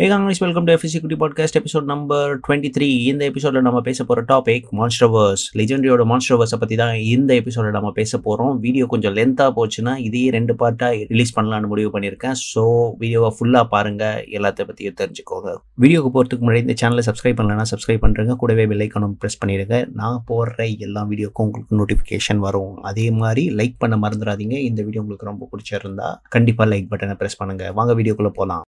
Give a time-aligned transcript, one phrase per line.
[0.00, 4.04] Hey Congress welcome to F குட்டி podcast episode number twenty three இந்த எபிசோட நம்ம பேச
[4.08, 9.52] போகிற டாபிக் மான்ஸ்டர்வர்ஸ் லெஜெண்டரியோட மான்ஸ்டர்வர்ஸை பற்றி தான் இந்த எபிசோட நம்ம பேச போகிறோம் வீடியோ கொஞ்சம் லென்த்தாக
[9.58, 12.38] போச்சுன்னா இதையே ரெண்டு பார்ட்டாக ரிலீஸ் பண்ணலாம்னு முடிவு பண்ணியிருக்கேன்.
[12.52, 12.62] ஸோ
[13.02, 15.52] வீடியோவை ஃபுல்லாக பாருங்கள் எல்லாத்த பற்றியும் தெரிஞ்சுக்கோங்க.
[15.84, 19.82] வீடியோக்கு போகிறதுக்கு முன்னாடி இந்த சேனலை சப்ஸ்கிரைப் பண்ணலன்னா சப்ஸ்கிரைப் பண்ணுறேங்க கூடவே பெல்லைக்கனும் ப்ரெஸ் பண்ணிடுங்க.
[20.00, 22.72] நான் போடுற எல்லா வீடியோக்கும் உங்களுக்கு நோட்டிஃபிகேஷன் வரும்.
[22.92, 24.56] அதே மாதிரி லைக் பண்ண மறந்துடாதீங்க.
[24.70, 28.66] இந்த வீடியோ உங்களுக்கு ரொம்ப பிடிச்சிருந்தா கண்டிப்பாக லைக் பட்டனை ப்ரெஸ் பண்ணுங்கள் வாங்க வீடியோக்குள்ளே போகலாம்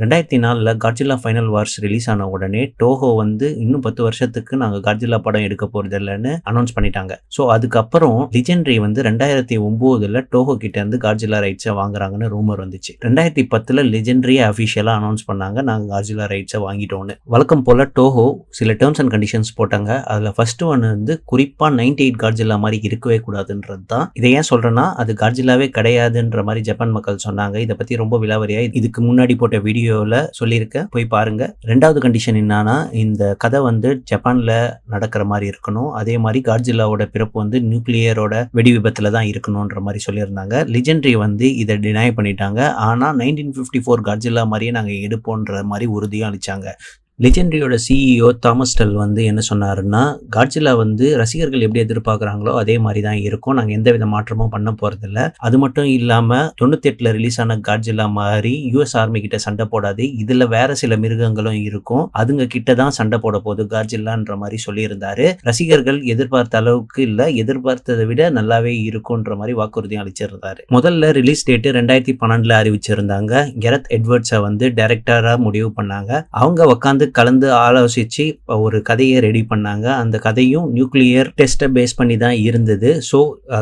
[0.00, 5.18] ரெண்டாயிரத்தி நாலில் காட்ஜில்லா ஃபைனல் வார்ஸ் ரிலீஸ் ஆன உடனே டோஹோ வந்து இன்னும் பத்து வருஷத்துக்கு நாங்கள் காட்ஜில்லா
[5.26, 7.12] படம் எடுக்க போகிறது இல்லைன்னு அனௌன்ஸ் பண்ணிட்டாங்க.
[7.36, 12.92] ஸோ அதுக்கப்புறம் லிஜெண்டரி வந்து ரெண்டாயிரத்தி ஒம்போதில் டோஹோ கிட்ட இருந்து காட்ஜில்லா ரைட்ஸை வாங்குறாங்கன்னு ரூமர் வந்துச்சு.
[13.06, 15.56] ரெண்டாயிரத்தி பத்தில் லிஜெண்டரியை அஃபிஷியலாக அனௌன்ஸ் பண்ணாங்க.
[15.70, 18.26] நாங்கள் காட்ஜில்லா ரைட்ஸை வாங்கிட்டோன்னு வழக்கம் போல் டோஹோ
[18.60, 19.90] சில டேர்ம்ஸ் அண்ட் கண்டிஷன்ஸ் போட்டாங்க.
[20.14, 24.86] அதில் ஃபர்ஸ்ட் ஒன் வந்து குறிப்பாக நைன்டி எயிட் காட்ஜில்லா மாதிரி இருக்கவே கூடாதுன்றது தான் இதை ஏன் சொல்கிறேன்னா
[25.04, 27.56] அது காட்ஜில்லாவே கிடையாதுன்ற மாதிரி ஜப்பான் மக்கள் சொன்னாங்க.
[27.66, 30.86] இதை பற்றி ரொம்ப விலாவரியாக இதுக்கு முன்னாடி போட்ட வீடியோ வீடியோவில் சொல்லியிருக்கேன்.
[30.94, 31.42] போய் பாருங்க.
[31.70, 34.54] ரெண்டாவது கண்டிஷன் என்னன்னா இந்த கதை வந்து ஜப்பானில்
[34.94, 35.90] நடக்கிற மாதிரி இருக்கணும்.
[36.00, 40.64] அதே மாதிரி காட்ஜில்லாவோட பிறப்பு வந்து நியூக்ளியரோட வெடி விபத்தில் தான் இருக்கணுன்ற மாதிரி சொல்லியிருந்தாங்க.
[40.76, 42.60] லிஜெண்ட்ரி வந்து இதை டினை பண்ணிட்டாங்க.
[42.88, 46.68] ஆனால் நைன்டீன் ஃபிஃப்டி ஃபோர் காட்ஜில்லா மாதிரியே நாங்கள் எடுப்போன்ற மாதிரி உறுதியும் அளிச்சாங்க.
[47.24, 50.00] லெஜெண்டரியோட சிஇஓ தாமஸ் டெல் வந்து என்ன சொன்னாருன்னா
[50.34, 53.54] காட்ஜிலா வந்து ரசிகர்கள் எப்படி எதிர்பார்க்குறாங்களோ அதே மாதிரி தான் இருக்கும்.
[53.58, 58.94] நாங்கள் எந்த வித மாற்றமும் பண்ண போகிறதில்ல அது மட்டும் இல்லாமல் தொண்ணூத்தெட்டில் ரிலீஸ் ஆன காட்ஜிலா மாதிரி யூஎஸ்
[59.02, 62.04] ஆர்மி கிட்ட சண்டை போடாது இதில் வேற சில மிருகங்களும் இருக்கும்.
[62.22, 65.26] அதுங்க கிட்ட தான் சண்டை போட போகுது காட்ஜில்லான்ற மாதிரி சொல்லியிருந்தாரு.
[65.48, 70.60] ரசிகர்கள் எதிர்பார்த்த அளவுக்கு இல்லை எதிர்பார்த்ததை விட நல்லாவே இருக்கும்ன்ற மாதிரி வாக்குறுதியும் அளிச்சிருந்தாரு.
[70.76, 73.32] முதல்ல ரிலீஸ் டேட்டு ரெண்டாயிரத்தி பன்னெண்டில் அறிவிச்சிருந்தாங்க.
[73.64, 76.22] கெரத் எட்வர்ட்ஸை வந்து டைரக்டராக முடிவு பண்ணாங்க.
[76.42, 78.24] அவங்க உட்காந்து கலந்து ஆலோசித்து
[78.66, 79.86] ஒரு கதையை ரெடி பண்ணாங்க.
[80.02, 82.90] அந்த கதையும் நியூக்ளியர் டெஸ்ட்டை பேஸ் பண்ணி தான் இருந்தது.
[83.10, 83.20] ஸோ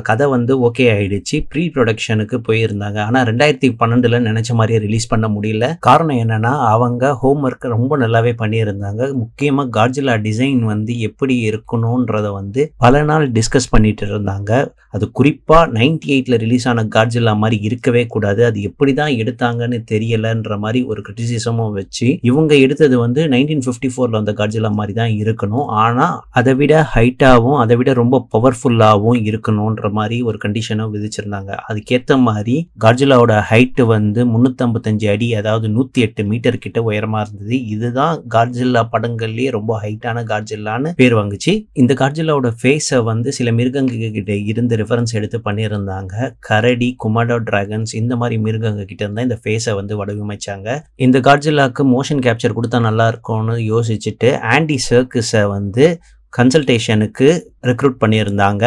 [0.09, 1.39] கதை வந்து ஓகே ஆயிடுச்சு.
[1.53, 2.99] ப்ரீ ப்ரொடக்ஷனுக்கு போயிருந்தாங்க.
[3.09, 5.65] ஆனால் ரெண்டாயிரத்தி பன்னெண்டில் நினச்ச மாதிரியே ரிலீஸ் பண்ண முடியல.
[5.89, 9.03] காரணம் என்னன்னா அவங்க ஹோம் ஒர்க் ரொம்ப நல்லாவே பண்ணியிருந்தாங்க.
[9.23, 14.51] முக்கியமாக கார்ஜிலா டிசைன் வந்து எப்படி இருக்கணுன்றதை வந்து பல நாள் டிஸ்கஸ் பண்ணிட்டு இருந்தாங்க.
[14.97, 18.41] அது குறிப்பாக நைன்டி எயிட்டில் ரிலீஸ் ஆன கார்ஜிலா மாதிரி இருக்கவே கூடாது.
[18.49, 24.19] அது எப்படி தான் எடுத்தாங்கன்னு தெரியலன்ற மாதிரி ஒரு கிரிட்டிசிசமும் வச்சு இவங்க எடுத்தது வந்து நைன்டீன் ஃபிஃப்டி ஃபோரில்
[24.19, 25.67] வந்த காட்ஜிலா மாதிரி தான் இருக்கணும்.
[25.85, 31.53] ஆனால் அதை விட ஹைட்டாகவும் அதை விட ரொம்ப பவர்ஃபுல்லாகவும் இருக்கணுன்ற மாதிரி ஒரு கண்டிஷனை விதிச்சிருந்தாங்க.
[31.71, 37.57] அதுக்கேற்ற மாதிரி கார்ஜிலாவோட ஹைட்டு வந்து முந்நூற்றம்பத்தஞ்சு அடி அதாவது நூற்றி எட்டு மீட்டர் கிட்ட உயரமாக இருந்தது.
[37.75, 41.53] இதுதான் கார்ஜில்லா படங்கள்லேயே ரொம்ப ஹைட்டான கார்ஜில்லான்னு பேர் வாங்குச்சு.
[41.83, 46.15] இந்த கார்ஜில்லாவோட ஃபேஸை வந்து சில மிருகங்க கிட்ட இருந்து ரெஃபரன்ஸ் எடுத்து பண்ணியிருந்தாங்க.
[46.49, 50.69] கரடி குமாடோ டிராகன்ஸ் இந்த மாதிரி மிருகங்க கிட்ட இருந்தால் இந்த ஃபேஸை வந்து வடிவமைச்சாங்க.
[51.07, 55.85] இந்த கார்ஜில்லாக்கு மோஷன் கேப்சர் கொடுத்தா நல்லா இருக்கும்னு யோசிச்சுட்டு ஆன்டி சர்க்கிஸை வந்து
[56.33, 57.29] கன்சல்டேஷனுக்கு
[57.71, 58.65] ரெக்ரூட் பண்ணியிருந்தாங்க.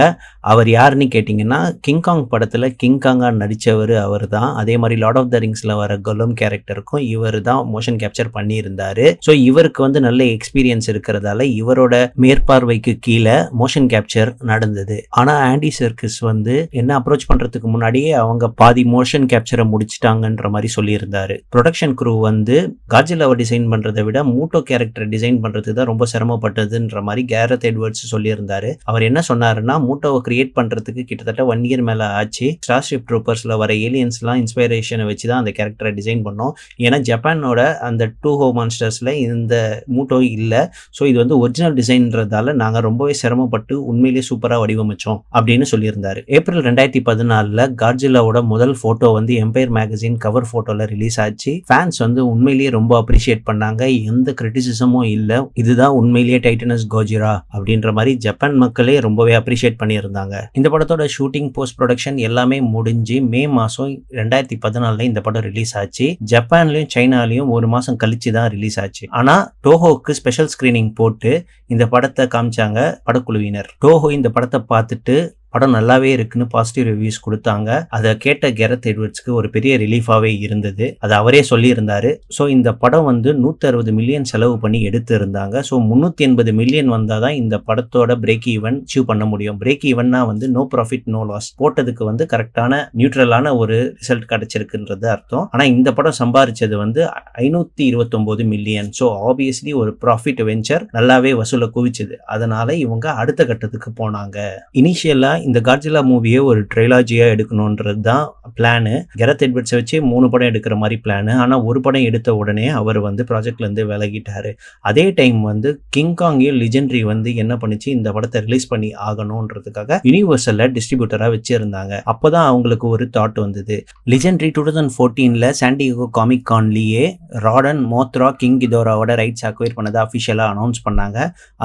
[0.52, 5.74] அவர் யாருன்னு கேட்டிங்கன்னா கிங்காங் படத்தில் கிங்காங்காக நடித்தவர் அவர் தான் அதே மாதிரி லார்ட் ஆஃப் த ரிங்ஸில்
[5.82, 9.04] வர கொலம் கேரக்டருக்கும் இவர் தான் மோஷன் கேப்சர் பண்ணியிருந்தார்.
[9.26, 14.98] ஸோ இவருக்கு வந்து நல்ல எக்ஸ்பீரியன்ஸ் இருக்கிறதால இவரோட மேற்பார்வைக்கு கீழே மோஷன் கேப்சர் நடந்தது.
[15.20, 21.38] ஆனால் ஆண்டி சர்க்கிஸ் வந்து என்ன அப்ரோச் பண்ணுறதுக்கு முன்னாடியே அவங்க பாதி மோஷன் கேப்சரை முடிச்சிட்டாங்கன்ற மாதிரி சொல்லியிருந்தாரு.
[21.56, 22.58] ப்ரொடக்ஷன் குரூ வந்து
[22.94, 28.70] காஜிலாவை டிசைன் பண்ணுறதை விட மூட்டோ கேரக்டர் டிசைன் பண்ணுறது தான் ரொம்ப சிரமப்பட்டதுன்ற மாதிரி கேரத் எட்வர்ட்ஸ் சொல்லியிருந்தாரு.
[28.92, 32.48] அவர் என்ன சொன்னாருன்னா மூட்டோவை கிரியேட் பண்ணுறதுக்கு கிட்டத்தட்ட ஒன் இயர் மேலே ஆச்சு.
[32.66, 36.54] ஸ்டார்ஷிப் ட்ரூப்பர்ஸில் வர ஏலியன்ஸ்லாம் இன்ஸ்பைரேஷனை வச்சு தான் அந்த கேரக்டரை டிசைன் பண்ணோம்.
[36.86, 39.56] ஏன்னா ஜப்பானோட அந்த டூ ஹோ மான்ஸ்டர்ஸில் இந்த
[39.96, 40.62] மூட்டோ இல்லை.
[41.00, 46.22] ஸோ இது வந்து ஒரிஜினல் டிசைன்றதால நாங்கள் ரொம்பவே சிரமப்பட்டு உண்மையிலேயே சூப்பராக வடிவமைச்சோம் அப்படின்னு சொல்லியிருந்தார்.
[46.40, 51.54] ஏப்ரல் ரெண்டாயிரத்தி பதினாலில் கார்ஜிலாவோட முதல் ஃபோட்டோ வந்து எம்பையர் மேகசின் கவர் ஃபோட்டோவில் ரிலீஸ் ஆச்சு.
[51.70, 53.84] ஃபேன்ஸ் வந்து உண்மையிலேயே ரொம்ப அப்ரிஷியேட் பண்ணாங்க.
[54.12, 55.38] எந்த கிரிட்டிசிசமும் இல்லை.
[55.64, 60.36] இதுதான் உண்மையிலேயே டைட்டனஸ் கோஜிரா அப்படின்ற மாதிரி ஜப்பான் மக்கள் ரொம்பவே அப்ரிஷியேட் பண்ணியிருந்தாங்க.
[60.54, 66.18] இந்த படத்தோட ஷூட்டிங் போஸ்ட் ப்ரொடக்ஷன் எல்லாமே முடிஞ்சு மே மாதம் ரெண்டாயிரத்தி பதினாலில் இந்த படம் ரிலீஸ் ஆச்சு.
[66.34, 69.08] ஜப்பான்லையும் சைனாலையும் ஒரு மாதம் கழிச்சு தான் ரிலீஸ் ஆச்சு.
[69.10, 73.70] ஆனால் டோஹோக்கு ஸ்பெஷல் ஸ்க்ரீனிங் போட்டு இந்த படத்தை காமிச்சாங்க படக்குழுவினர்.
[73.86, 77.70] டோஹோ இந்த படத்தை பார்த்துட்டு படம் நல்லாவே இருக்குன்னு பாசிட்டிவ் ரிவ்யூஸ் கொடுத்தாங்க.
[77.98, 80.86] அதை கேட்ட கெரத் எட்வர்ட்ஸ்க்கு ஒரு பெரிய ரிலீஃபாகவே இருந்தது.
[81.06, 82.10] அது அவரே சொல்லியிருந்தாரு.
[82.36, 86.92] ஸோ இந்த படம் வந்து நூற்றி அறுபது மில்லியன் செலவு பண்ணி எடுத்து இருந்தாங்க ஸோ முந்நூற்றி எண்பது மில்லியன்
[86.96, 89.58] வந்தால் தான் இந்த படத்தோட பிரேக் ஈவன் அச்சீவ் பண்ண முடியும்.
[89.64, 95.46] பிரேக் ஈவன்னா வந்து நோ ப்ராஃபிட் நோ லாஸ் போட்டதுக்கு வந்து கரெக்டான நியூட்ரலான ஒரு ரிசல்ட் கிடைச்சிருக்குன்றது அர்த்தம்.
[95.54, 97.02] ஆனால் இந்த படம் சம்பாரிச்சது வந்து
[97.46, 102.16] ஐநூற்றி இருபத்தொம்போது மில்லியன் ஸோ ஆப்வியஸ்லி ஒரு ப்ராஃபிட் வெஞ்சர் நல்லாவே வசூலை குவிச்சுது.
[102.36, 104.38] அதனால இவங்க அடுத்த கட்டத்துக்கு போனாங்க.
[104.82, 108.24] இனிஷியலாக இந்த கார்ஜிலா மூவியை ஒரு ட்ரைலாஜியாக எடுக்கணுன்றது தான்
[108.58, 113.00] பிளானு கெரத் எட்வர்ட்ஸை வச்சு மூணு படம் எடுக்கிற மாதிரி பிளானு ஆனால் ஒரு படம் எடுத்த உடனே அவர்
[113.08, 114.50] வந்து ப்ராஜெக்ட்லேருந்து விலகிட்டார்.
[114.90, 117.88] அதே டைம் வந்து கிங்காங்கையும் லிஜெண்ட்ரி வந்து என்ன பண்ணிச்சு?
[117.98, 121.94] இந்த படத்தை ரிலீஸ் பண்ணி ஆகணுன்றதுக்காக யூனிவர்சலில் டிஸ்ட்ரிபியூட்டராக வச்சுருந்தாங்க.
[122.14, 123.78] அப்போ தான் அவங்களுக்கு ஒரு தாட் வந்தது.
[124.14, 127.06] லிஜெண்ட்ரி டூ தௌசண்ட் ஃபோர்டீனில் சாண்டிகோ காமிக் கான்லேயே
[127.46, 131.18] ராடன் மோத்ரா கிங் கிதோராவோட ரைட்ஸ் அக்வைர் பண்ணதை அஃபிஷியலாக அனௌன்ஸ் பண்ணாங்க.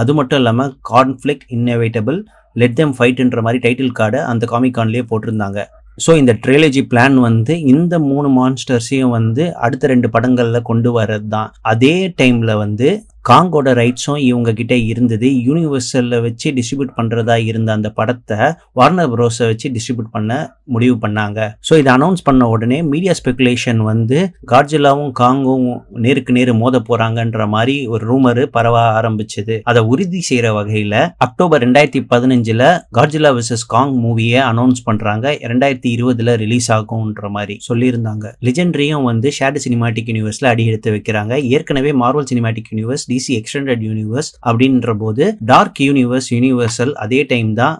[0.02, 2.20] அது மட்டும் இல்லாமல் கான்ஃப்ளிக் இன்னோவேட்டபிள்
[2.54, 5.60] லெட் தெம் ஃபைட்ன்ற மாதிரி டைட்டில் கார்டை அந்த காமிக் கான்லேயே போட்டிருந்தாங்க.
[5.99, 11.50] ஸோ இந்த ட்ரிலஜி பிளான் வந்து இந்த மூணு மான்ஸ்டர்ஸையும் வந்து அடுத்த ரெண்டு படங்களில் கொண்டு வர்றது தான்
[11.72, 12.88] அதே டைமில் வந்து
[13.31, 15.29] காங்கோட ரைட்ஸும் இவங்க கிட்ட இருந்தது.
[15.49, 18.39] யூனிவர்சலில் வச்சு டிஸ்ட்ரிபியூட் பண்ணுறதா இருந்த அந்த படத்தை
[18.79, 20.33] வார்னர் ப்ரோஸை வச்சு டிஸ்ட்ரிபியூட் பண்ண
[20.75, 21.39] முடிவு பண்ணாங்க.
[21.69, 24.19] ஸோ இதை அனௌன்ஸ் பண்ண உடனே மீடியா ஸ்பெகுலேஷன் வந்து
[24.53, 25.69] கார்ஜிலாவும் காங்கும்
[26.07, 29.57] நேருக்கு நேரு மோத போகிறாங்கன்ற மாதிரி ஒரு ரூமரு பரவ ஆரம்பிச்சது.
[29.73, 32.67] அதை உறுதி செய்கிற வகையில் அக்டோபர் ரெண்டாயிரத்தி பதினஞ்சில்
[32.99, 38.27] கார்ஜிலா விசஸ் காங் மூவியை அனௌன்ஸ் பண்ணுறாங்க ரெண்டாயிரத்தி இருபதுல ரிலீஸ் ஆகும்ன்ற மாதிரி சொல்லியிருந்தாங்க.
[38.49, 41.33] லிஜெண்ட்ரியும் வந்து ஷேர்டு சினிமாட்டிக் யூனிவர்ஸில் அடி எடுத்து வைக்கிறாங்க.
[41.57, 47.75] ஏற்கனவே Marvel cinematic universe DC extended universe அப்படின்ற போது டார்க் யூனிவர்ஸ் யூனிவர்சல் அதே டைம் தான்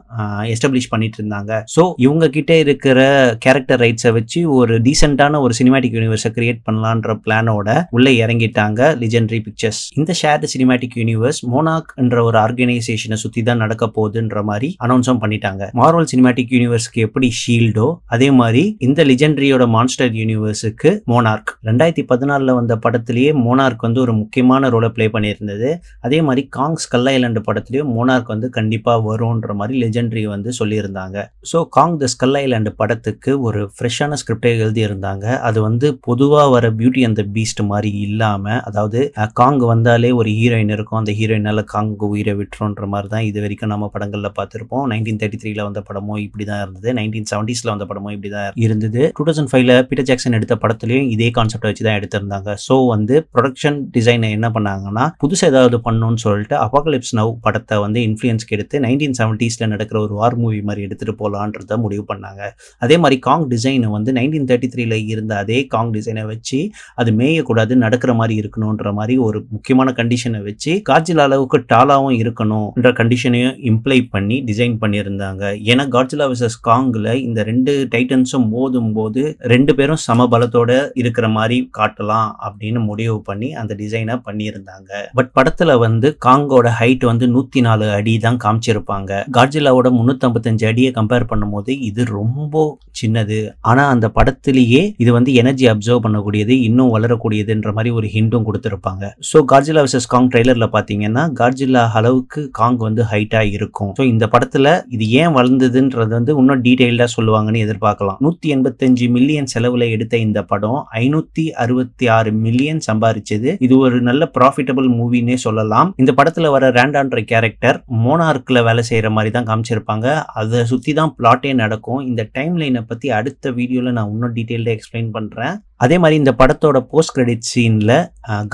[0.55, 1.53] எஸ்டாப்ளிஷ் பண்ணிட்டு இருந்தாங்க.
[1.75, 2.99] ஸோ இவங்க கிட்ட இருக்கிற
[3.45, 9.81] கேரக்டர் ரைட்ஸை வச்சு ஒரு டீசென்டான ஒரு சினிமாட்டிக் யூனிவர்ஸை கிரியேட் பண்ணலான்ற பிளானோட உள்ள இறங்கிட்டாங்க லிஜெண்டரி பிக்சர்ஸ்
[10.01, 15.63] இந்த ஷேர்டு சினிமாட்டிக் யூனிவர்ஸ் மோனாக் என்ற ஒரு ஆர்கனைசேஷனை சுற்றி தான் நடக்க போகுதுன்ற மாதிரி அனௌன்ஸும் பண்ணிட்டாங்க.
[15.81, 22.75] மார்வல் சினிமாட்டிக் யூனிவர்ஸ்க்கு எப்படி ஷீல்டோ அதே மாதிரி இந்த லிஜெண்டரியோட மான்ஸ்டர் யூனிவர்ஸுக்கு மோனார்க் ரெண்டாயிரத்தி பதினாலில் வந்த
[22.85, 25.71] படத்திலேயே மோனார்க் வந்து ஒரு முக்கியமான ரோலை ப்ளே பண்ணியிருந்தது.
[26.07, 31.19] அதே மாதிரி காங்ஸ் ஸ்கல் ஐலண்ட் படத்துலையும் மோனார்க் வந்து கண்டிப்பாக வரும்ன்ற மாதிரி லெஜெண்ட்ரி வந்து சொல்லியிருந்தாங்க.
[31.51, 35.27] So Kong the Skull Island படத்துக்கு ஒரு ஃப்ரெஷ்ஷான ஸ்கிரிப்டை எழுதியிருந்தாங்க.
[35.49, 39.01] அது வந்து பொதுவாக வர பியூட்டி அந்த பீஸ்ட் மாதிரி இல்லாமல் அதாவது
[39.41, 41.01] காங் வந்தாலே ஒரு ஹீரோயின் இருக்கும்.
[41.03, 44.85] அந்த ஹீரோயினால் காங் உயிரை விட்டுருன்ற மாதிரி தான் இது வரைக்கும் நம்ம படங்களில் பார்த்துருப்போம்.
[44.93, 46.89] நைன்டீன் தேர்ட்டி த்ரீல வந்த படமும் இப்படி தான் இருந்தது.
[47.01, 49.03] நைன்டீன் செவன்டீஸில் வந்த படமும் இப்படி தான் இருந்தது.
[49.19, 52.51] டூ தௌசண்ட் ஃபைவ்ல பீட்டர் ஜாக்சன் எடுத்த படத்துலையும் இதே கான்செப்டை வச்சு தான் எடுத்திருந்தாங்க.
[52.67, 58.55] ஸோ வந்து ப்ரொடக்ஷன் டிசைனை என்ன பண்ணாங்கன்னா புதுசு ஏதாவது பண்ணணும்னு சொல்லிட்டு அபாகலிப்ஸ் நவ் படத்தை வந்து இன்ஃப்ளூயன்ஸ்க்கு
[58.57, 62.43] எடுத்து நைன்டீன் செவன்ட்டீஸில் நடக்கிற ஒரு வார் மூவி மாதிரி எடுத்துகிட்டு போகலான்றத முடிவு பண்ணாங்க.
[62.85, 66.61] அதே மாதிரி காங் டிசைனை வந்து நைன்டீன் தேர்ட்டி த்ரீல இருந்த அதே காங் டிசைனை வச்சு
[67.03, 73.57] அது மேயக்கூடாது நடக்கிற மாதிரி இருக்கணுன்ற மாதிரி ஒரு முக்கியமான கண்டிஷனை வச்சு காஜில் அளவுக்கு டாலாவும் இருக்கணும்ன்ற கண்டிஷனையும்
[73.73, 75.43] இம்ப்ளை பண்ணி டிசைன் பண்ணியிருந்தாங்க.
[75.73, 79.23] ஏன்னா காட்சிலா விசஸ் காங்கில் இந்த ரெண்டு டைட்டன்ஸும் மோதும் போது
[79.55, 80.71] ரெண்டு பேரும் சமபலத்தோட
[81.03, 84.91] இருக்கிற மாதிரி காட்டலாம் அப்படின்னு முடிவு பண்ணி அந்த டிசைனை பண்ணியிருந்தாங்க.
[85.19, 89.11] பட் படத்துல வந்து காங்கோட ஹைட் வந்து நூத்தி நாலு அடி தான் காமிச்சிருப்பாங்க.
[89.37, 92.65] காட்ஜிலாவோட முன்னூத்தம்பத்தஞ்சு அடியை கம்பேர் பண்ணும்போது இது ரொம்ப
[93.01, 93.39] சின்னது.
[93.71, 99.05] ஆனா அந்த படத்திலேயே இது வந்து எனர்ஜி அப்சர்வ் பண்ணக்கூடியது இன்னும் வளரக்கூடியதுன்ற மாதிரி ஒரு ஹிண்டும் கொடுத்துருப்பாங்க.
[99.31, 103.93] ஸோ கார்ஜிலா விசஸ் காங் ட்ரெய்லர்ல பாத்தீங்கன்னா கார்ஜிலா அளவுக்கு காங் வந்து ஹைட்டா இருக்கும்.
[103.99, 108.19] ஸோ இந்த படத்துல இது ஏன் வளர்ந்ததுன்றது வந்து இன்னும் டீடைல்டா சொல்லுவாங்கன்னு எதிர்பார்க்கலாம்.
[108.27, 113.51] நூத்தி எண்பத்தஞ்சு மில்லியன் செலவுல எடுத்த இந்த படம் ஐநூத்தி அறுபத்தி ஆறு மில்லியன் சம்பாரிச்சது.
[113.67, 115.91] இது ஒரு நல்ல ப்ராஃபிட்டபிள் மூவின்னே சொல்லலாம்.
[116.03, 120.07] இந்த படத்துல வர ரேண்டான்ற கேரக்டர் மோனார்க்ல வேலை செய்யற மாதிரி தான் காமிச்சிருப்பாங்க.
[120.43, 122.01] அதை சுத்தி தான் பிளாட்டே நடக்கும்.
[122.11, 125.57] இந்த டைம் லைனை பத்தி அடுத்த வீடியோல நான் இன்னும் டீட்டெயில்டாக எக்ஸ்பிளைன் பண்றேன்.
[125.85, 127.95] அதே மாதிரி இந்த படத்தோட போஸ்ட் கிரெடிட் சீனில்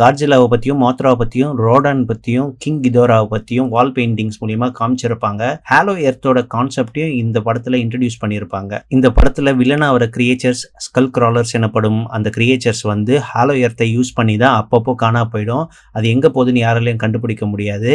[0.01, 5.43] கார்ஜிலாவை பற்றியும் மோத்ராவை பற்றியும் ரோடன் பற்றியும் கிங் கிதோராவை பற்றியும் வால் பெயிண்டிங்ஸ் மூலியமாக காமிச்சிருப்பாங்க.
[5.71, 12.01] ஹாலோ எர்த்தோட கான்செப்டையும் இந்த படத்தில் இன்ட்ரடியூஸ் பண்ணியிருப்பாங்க இந்த படத்தில் வில்லனா வர கிரியேச்சர்ஸ் ஸ்கல் கிராலர்ஸ் எனப்படும்
[12.19, 15.67] அந்த கிரியேச்சர்ஸ் வந்து ஹாலோ எர்த்தை யூஸ் பண்ணி தான் அப்பப்போ காணா போயிடும்.
[15.97, 17.93] அது எங்கே போகுதுன்னு யாராலையும் கண்டுபிடிக்க முடியாது.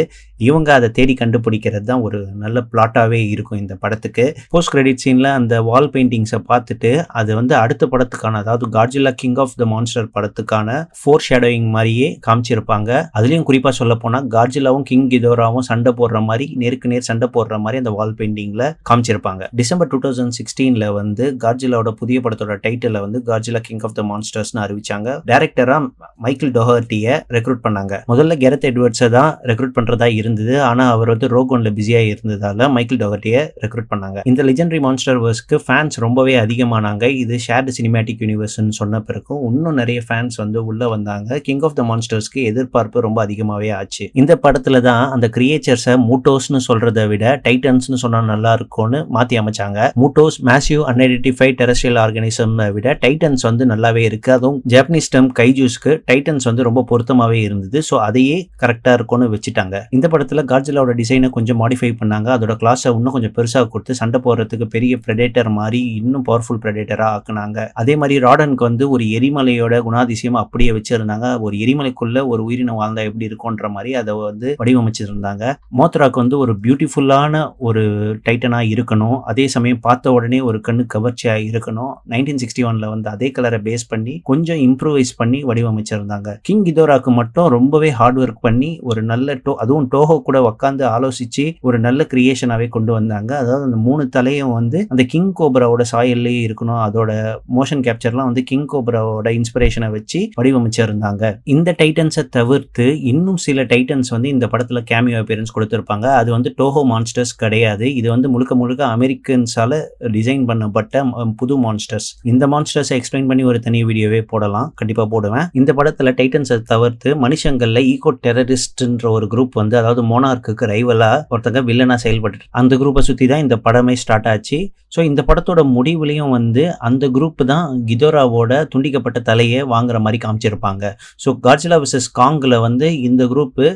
[0.48, 4.28] இவங்க அதை தேடி கண்டுபிடிக்கிறது தான் ஒரு நல்ல பிளாட்டாகவே இருக்கும் இந்த படத்துக்கு.
[4.54, 9.56] போஸ்ட் கிரெடிட் சீனில் அந்த வால் பெயிண்டிங்ஸை பார்த்துட்டு அது வந்து அடுத்த படத்துக்கான அதாவது Godzilla King of
[9.62, 12.90] the Monster படத்துக்கான ஃபோர் ஷேடோயிங் மாதிரியே காமிச்சிருப்பாங்க.
[13.18, 17.80] அதுலயும் குறிப்பா சொல்ல போனா கார்ஜிலாவும் கிங் கிதோராவும் சண்டை போடுற மாதிரி நேருக்கு நேர் சண்டை போடுற மாதிரி
[17.82, 19.42] அந்த வால் பெயிண்டிங்ல காமிச்சிருப்பாங்க.
[19.60, 24.60] டிசம்பர் டூ தௌசண்ட் சிக்ஸ்டீன்ல வந்து கார்ஜிலாவோட புதிய படத்தோட டைட்டில் வந்து கார்ஜிலா கிங் ஆஃப் த மான்ஸ்டர்ஸ்னு
[24.64, 25.08] அறிவிச்சாங்க.
[25.30, 25.78] டேரக்டரா
[26.24, 28.00] மைக்கேல் டொஹர்ட்டியை ரெக்ரூட் பண்ணாங்க.
[28.12, 30.54] முதல்ல கெரத் எட்வர்ட்ஸை தான் ரெக்ரூட் பண்றதா இருந்தது.
[30.70, 34.20] ஆனா அவர் வந்து ரோகோன்ல பிஸியா இருந்ததால மைக்கேல் டொஹர்ட்டியை ரெக்ரூட் பண்ணாங்க.
[34.32, 37.04] இந்த லெஜெண்டரி மான்ஸ்டர் வர்ஸ்க்கு ஃபேன்ஸ் ரொம்பவே அதிகமானாங்க.
[37.22, 41.38] இது ஷேர்டு சினிமேட்டிக் யூனிவர்ஸ்னு சொன்ன பிறகும் இன்னும் நிறைய ஃபேன்ஸ் வந்து உள்ள வந்தாங்க.
[41.46, 44.04] கிங் ஆஃப் த மான்ஸ்டர்ஸ்க்கு எதிர்பார்ப்பு ரொம்ப அதிகமாகவே ஆச்சு.
[44.20, 49.88] இந்த படத்துல தான் அந்த கிரியேச்சர்ஸை மூட்டோஸ்னு சொல்றதை விட டைட்டன்ஸ்னு சொன்னா நல்லா இருக்கும்னு மாத்தி அமைச்சாங்க.
[50.02, 54.32] MUTOs massive unidentified terrestrial organism விட டைட்டன்ஸ் வந்து நல்லாவே இருக்கு.
[54.38, 57.78] அதுவும் ஜாப்பனீஸ் டேம் கைஜூஸ்க்கு டைட்டன்ஸ் வந்து ரொம்ப பொருத்தமாகவே இருந்தது.
[57.90, 59.76] ஸோ அதையே கரெக்டாக இருக்கும்னு வச்சுட்டாங்க.
[59.98, 62.28] இந்த படத்தில் கார்ஜிலாவோட டிசைனை கொஞ்சம் மாடிஃபை பண்ணாங்க.
[62.36, 67.58] அதோட கிளாஸை இன்னும் கொஞ்சம் பெருசாக கொடுத்து சண்டை போடுறதுக்கு பெரிய ப்ரெடேட்டர் மாதிரி இன்னும் பவர்ஃபுல் ப்ரெடேட்டராக ஆக்குனாங்க.
[67.80, 71.26] அதே மாதிரி ராடனுக்கு வந்து ஒரு எரிமலையோட குணாதிசயம் அப்படியே வச்சிருந்தாங்க.
[71.46, 75.44] ஒரு எரிமலைக்குள்ள ஒரு உயிரினம் வாழ்ந்தா எப்படி இருக்கும்ன்ற மாதிரி அதை வந்து வடிவமைச்சிருந்தாங்க.
[75.80, 77.82] மோத்ராக்கு வந்து ஒரு பியூட்டிஃபுல்லான ஒரு
[78.28, 79.18] டைட்டனாக இருக்கணும்.
[79.32, 81.92] அதே சமயம் பார்த்த உடனே ஒரு கண்ணு கவர்ச்சியாக இருக்கணும்.
[82.12, 86.28] நைன்டீன் சிக்ஸ்டி ஒன்ல வந்து அதே கலரை பேஸ் பண்ணி கொஞ்சம் இம்ப்ரூவைஸ் பண்ணி வடிவமைச்சிருந்தாங்க.
[86.48, 91.44] கிங் கிதோராக்கு மட்டும் ரொம்பவே ஹார்ட் ஒர்க் பண்ணி ஒரு நல்ல டோ அதுவும் டோஹோ கூட உட்காந்து ஆலோசிச்சு
[91.68, 93.30] ஒரு நல்ல கிரியேஷனாகவே கொண்டு வந்தாங்க.
[93.42, 96.80] அதாவது அந்த மூணு தலையும் வந்து அந்த கிங் கோப்ராவோட சாயல்லே இருக்கணும்.
[96.86, 97.10] அதோட
[97.56, 101.22] மோஷன் கேப்சர்லாம் வந்து கிங் கோப்ராவோட இன்ஸ்பிரேஷனை வச்சு வடிவமைச்சிருந்தாங்க.
[101.54, 106.06] இந்த டைட்டன்ஸை தவிர்த்து இன்னும் சில டைட்டன்ஸ் வந்து இந்த படத்துல கேமியோ அப்பியரன்ஸ் கொடுத்திருப்பாங்க.
[106.20, 107.86] அது வந்து டோஹோ மான்ஸ்டர்ஸ் கிடையாது.
[108.00, 109.80] இது வந்து முழுக்க முழுக்க அமெரிக்கன்ஸால
[110.18, 111.04] டிசைன் பண்ணப்பட்ட
[111.40, 114.68] புது மான்ஸ்டர்ஸ் இந்த மான்ஸ்டர்ஸை எக்ஸ்பிளைன் பண்ணி ஒரு தனி வீடியோவே போடலாம்.
[114.80, 115.46] கண்டிப்பா போடுவேன்.
[115.60, 121.98] இந்த படத்துல டைட்டன்ஸை தவிர்த்து மனுஷங்கள்ல ஈகோ டெரரிஸ்ட்ன்ற ஒரு குரூப் வந்து அதாவது மோனார்க்குக்கு ரைவலா ஒருத்தங்க வில்லனா
[122.04, 124.58] செயல்பட்டு அந்த குரூப்பை சுத்தி தான் இந்த படமே ஸ்டார்ட் ஆச்சு.
[124.94, 130.84] ஸோ இந்த படத்தோட முடிவுலையும் வந்து அந்த குரூப் தான் கிதோராவோட துண்டிக்கப்பட்ட தலையை வாங்குற மாதிரி காமிச்சிருப்பாங்க.
[131.24, 133.66] ஸோ காட்சிலா விசஸ் காங்கில் வந்து இந்த குரூப்பு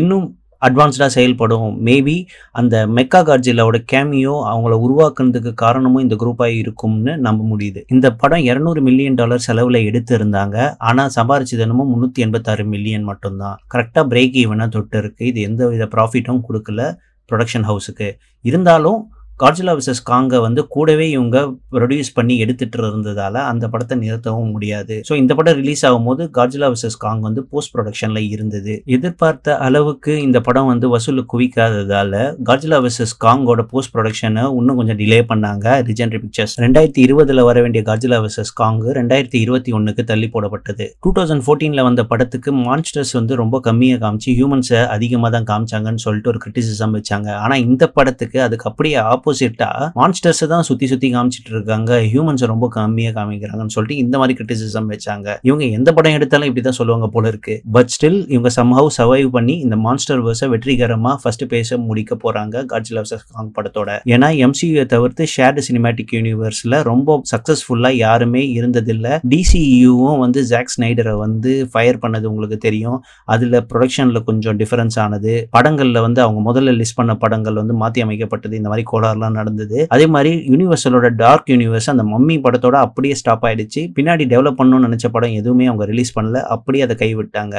[0.00, 0.26] இன்னும்
[0.66, 1.70] அட்வான்ஸ்டாக செயல்படும்.
[1.86, 2.14] மேபி
[2.58, 7.80] அந்த மெக்கா கார்ஜிலாவோட கேமியோ அவங்கள உருவாக்குனதுக்கு காரணமும் இந்த குரூப்பாக இருக்கும்னு நம்ப முடியுது.
[7.94, 10.56] இந்த படம் இரநூறு மில்லியன் டாலர் செலவில் எடுத்திருந்தாங்க.
[10.90, 13.58] ஆனால் சம்பாரிச்சது என்னமோ முந்நூற்றி எண்பத்தாறு மில்லியன் மட்டும்தான்.
[13.74, 16.86] கரெக்டாக பிரேக் ஈவனாக தொட்டு இருக்குது இது எந்த வித ப்ராஃபிட்டும் கொடுக்கல
[17.30, 18.08] ப்ரொடக்ஷன் ஹவுஸுக்கு
[18.44, 18.98] இருந்தாலும்
[19.42, 21.38] காட்ஜிலா விசஸ் காங்கை வந்து கூடவே இவங்க
[21.74, 24.96] ப்ரொடியூஸ் பண்ணி எடுத்துட்டு இருந்ததால அந்த படத்தை நிறுத்தவும் முடியாது.
[25.08, 28.74] ஸோ இந்த படம் ரிலீஸ் ஆகும்போது காட்ஜிலா விசஸ் காங் வந்து போஸ்ட் ப்ரொடக்ஷன்ல இருந்தது.
[28.96, 35.18] எதிர்பார்த்த அளவுக்கு இந்த படம் வந்து வசூல் குவிக்காததால காட்ஜிலா விசஸ் காங்கோட போஸ்ட் ப்ரொடக்ஷனை இன்னும் கொஞ்சம் டிலே
[35.32, 35.66] பண்ணாங்க.
[35.90, 40.88] ரிஜென்ட்ரி பிக்சர்ஸ் ரெண்டாயிரத்தி இருபதுல வர வேண்டிய காட்ஜிலா விசஸ் காங் ரெண்டாயிரத்தி இருபத்தி ஒன்னுக்கு தள்ளி போடப்பட்டது.
[41.04, 46.32] டூ தௌசண்ட் ஃபோர்டீன்ல வந்த படத்துக்கு மான்ஸ்டர்ஸ் வந்து ரொம்ப கம்மியாக காமிச்சு ஹியூமன்ஸை அதிகமாக தான் காமிச்சாங்கன்னு சொல்லிட்டு
[46.34, 47.28] ஒரு கிரிட்டிசிசம் வச்சாங்க.
[47.42, 52.68] ஆனால் இந்த படத்துக்கு அதுக்கு அப்படியே ஆப் ஆப்போசிட்டா மான்ஸ்டர்ஸ் தான் சுத்தி சுத்தி காமிச்சிட்டு இருக்காங்க ஹியூமன்ஸை ரொம்ப
[52.68, 55.36] கம்மியா காமிக்கிறாங்கன்னு சொல்லிட்டு இந்த மாதிரி கிரிட்டிசிசம் வச்சாங்க.
[55.42, 57.60] இவங்க எந்த படம் எடுத்தாலும் இப்படிதான் சொல்லுவாங்க போல இருக்கு.
[57.72, 63.02] பட் ஸ்டில் இவங்க சம்ஹவ் சர்வைவ் பண்ணி இந்த மான்ஸ்டர் வேர்ஸை வெற்றிகரமா ஃபர்ஸ்ட் பேச முடிக்க போறாங்க காட்ஜிலா
[63.32, 63.90] காங் படத்தோட.
[64.14, 69.18] ஏன்னா எம்சியூ தவிர்த்து ஷேர்டு சினிமேட்டிக் யூனிவர்ஸ்ல ரொம்ப சக்சஸ்ஃபுல்லா யாருமே இருந்ததில்ல.
[69.28, 73.04] டிசியூவும் வந்து ஜாக் ஸ்னைடரை வந்து ஃபயர் பண்ணது உங்களுக்கு தெரியும்.
[73.24, 75.48] அதுல ப்ரொடக்ஷன்ல கொஞ்சம் டிஃபரன்ஸ் ஆனது.
[75.56, 78.52] படங்கள்ல வந்து அவங்க முதல்ல லிஸ்ட் பண்ண படங்கள் வந்து மாத்தி அமைக்கப்பட்டது.
[78.52, 79.78] இந்த மாதிரி ஸ்டார்லாம் நடந்தது.
[79.94, 83.82] அதே மாதிரி யூனிவர்சலோட டார்க் யூனிவர்ஸ் அந்த மம்மி படத்தோட அப்படியே ஸ்டாப் ஆயிடுச்சு.
[83.96, 86.40] பின்னாடி டெவலப் பண்ணணும்னு நினச்ச படம் எதுவுமே அவங்க ரிலீஸ் பண்ணல.
[86.54, 87.56] அப்படியே அதை கைவிட்டாங்க.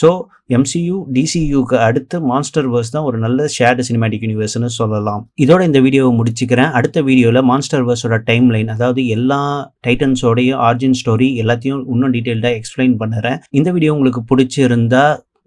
[0.00, 0.10] ஸோ
[0.56, 5.22] எம்சியூ டிசியூக்கு அடுத்து மான்ஸ்டர் வேர்ஸ் தான் ஒரு நல்ல ஷேர்டு சினிமேட்டிக் யூனிவர்ஸ்னு சொல்லலாம்.
[5.44, 6.70] இதோட இந்த வீடியோவை முடிச்சுக்கிறேன்.
[6.78, 9.40] அடுத்த வீடியோவில் மான்ஸ்டர் வேர்ஸோட டைம் லைன் அதாவது எல்லா
[9.86, 13.38] டைட்டன்ஸோடைய ஆர்ஜின் ஸ்டோரி எல்லாத்தையும் இன்னும் டீட்டெயில்டாக எக்ஸ்பிளைன் பண்ணுறேன்.
[13.60, 15.04] இந்த வீடியோ உங்களுக்கு பிடிச்சிருந்தா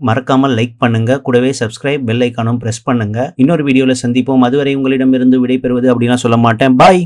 [0.10, 1.12] மறக்காமல் லைக் பண்ணுங்க.
[1.28, 3.18] கூடவே சப்ஸ்கிரைப் பெல் ஐக்கானும் பிரஸ் பண்ணுங்க.
[3.44, 4.46] இன்னொரு வீடியோவில் சந்திப்போம்.
[4.48, 6.76] அதுவரை உங்களிடமிருந்து விடைபெறுவது அப்படிலாம் சொல்ல மாட்டேன்.
[6.84, 7.02] பாய்